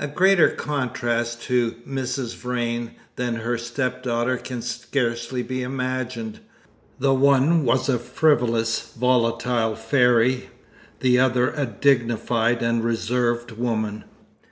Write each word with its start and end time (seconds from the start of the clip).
A 0.00 0.08
greater 0.08 0.48
contrast 0.48 1.40
to 1.42 1.76
Mrs. 1.88 2.34
Vrain 2.34 2.96
than 3.14 3.36
her 3.36 3.56
stepdaughter 3.56 4.36
can 4.36 4.60
scarcely 4.60 5.40
be 5.40 5.62
imagined: 5.62 6.40
the 6.98 7.14
one 7.14 7.64
was 7.64 7.88
a 7.88 8.00
frivolous, 8.00 8.92
volatile 8.98 9.76
fairy, 9.76 10.50
the 10.98 11.20
other 11.20 11.52
a 11.52 11.64
dignified 11.64 12.60
and 12.60 12.82
reserved 12.82 13.52
woman. 13.52 14.02